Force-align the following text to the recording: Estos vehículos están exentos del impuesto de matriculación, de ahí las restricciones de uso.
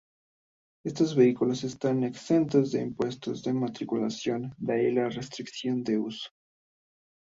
Estos 0.83 1.15
vehículos 1.15 1.63
están 1.63 2.03
exentos 2.03 2.71
del 2.71 2.87
impuesto 2.87 3.33
de 3.33 3.53
matriculación, 3.53 4.51
de 4.57 4.73
ahí 4.73 4.91
las 4.91 5.13
restricciones 5.13 5.83
de 5.83 5.99
uso. 5.99 6.31